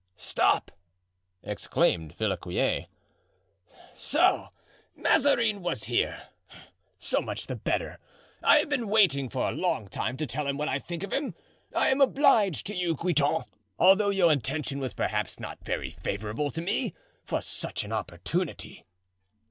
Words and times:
"Stop," 0.15 0.71
exclaimed 1.43 2.15
Villequier, 2.17 2.87
"so 3.93 4.47
Mazarin 4.95 5.61
was 5.61 5.83
here! 5.83 6.29
so 6.97 7.21
much 7.21 7.45
the 7.45 7.55
better. 7.55 7.99
I 8.41 8.57
have 8.57 8.67
been 8.69 8.87
waiting 8.87 9.29
for 9.29 9.47
a 9.47 9.51
long 9.55 9.87
time 9.87 10.17
to 10.17 10.25
tell 10.25 10.47
him 10.47 10.57
what 10.57 10.69
I 10.69 10.79
think 10.79 11.03
of 11.03 11.13
him. 11.13 11.35
I 11.75 11.89
am 11.89 12.01
obliged 12.01 12.65
to 12.65 12.75
you 12.75 12.95
Guitant, 12.95 13.45
although 13.77 14.09
your 14.09 14.31
intention 14.31 14.79
was 14.79 14.93
perhaps 14.95 15.39
not 15.39 15.63
very 15.63 15.91
favorable 15.91 16.49
to 16.49 16.63
me, 16.63 16.95
for 17.23 17.39
such 17.39 17.83
an 17.83 17.91
opportunity." 17.93 18.83